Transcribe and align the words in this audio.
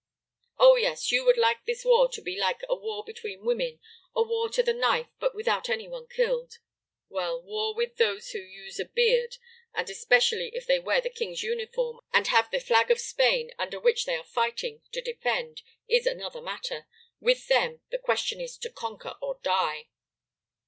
"Oh, 0.57 0.77
yes, 0.77 1.11
you 1.11 1.23
would 1.25 1.37
like 1.37 1.63
this 1.67 1.85
war 1.85 2.09
to 2.09 2.23
be 2.23 2.35
like 2.35 2.61
a 2.67 2.73
war 2.75 3.03
between 3.03 3.45
women; 3.45 3.79
a 4.15 4.23
war 4.23 4.49
to 4.49 4.63
the 4.63 4.73
knife, 4.73 5.09
but 5.19 5.35
without 5.35 5.69
any 5.69 5.87
one 5.87 6.07
killed; 6.07 6.57
well, 7.07 7.39
war 7.39 7.75
with 7.75 7.97
those 7.97 8.31
who 8.31 8.39
use 8.39 8.79
a 8.79 8.85
beard, 8.85 9.37
and 9.75 9.87
especially 9.91 10.49
if 10.55 10.65
they 10.65 10.79
wear 10.79 11.01
the 11.01 11.11
King's 11.11 11.43
uniform 11.43 11.99
and 12.11 12.25
have 12.29 12.49
the 12.49 12.59
flag 12.59 12.89
of 12.89 12.99
Spain, 12.99 13.51
under 13.59 13.79
which 13.79 14.05
they 14.05 14.15
are 14.15 14.23
fighting, 14.23 14.81
to 14.91 15.01
defend, 15.01 15.61
is 15.87 16.07
another 16.07 16.41
matter; 16.41 16.87
with 17.19 17.47
them, 17.47 17.81
the 17.91 17.99
question 17.99 18.41
is 18.41 18.57
to 18.57 18.71
conquer 18.71 19.13
or 19.21 19.39
die." 19.43 19.89